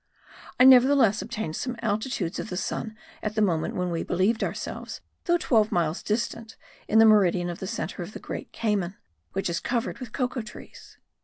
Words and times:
I 0.59 0.63
nevertheless 0.63 1.21
obtained 1.21 1.55
some 1.55 1.75
altitudes 1.83 2.39
of 2.39 2.49
the 2.49 2.57
sun 2.57 2.97
at 3.21 3.35
the 3.35 3.41
moment 3.43 3.75
when 3.75 3.91
we 3.91 4.01
believed 4.01 4.43
ourselves, 4.43 4.99
though 5.25 5.37
twelve 5.37 5.71
miles 5.71 6.01
distant, 6.01 6.57
in 6.87 6.97
the 6.97 7.05
meridian 7.05 7.51
of 7.51 7.59
the 7.59 7.67
centre 7.67 8.01
of 8.01 8.13
the 8.13 8.19
Great 8.19 8.51
Cayman, 8.51 8.95
which 9.33 9.47
is 9.47 9.59
covered 9.59 9.99
with 9.99 10.11
cocoa 10.11 10.41
trees. 10.41 10.97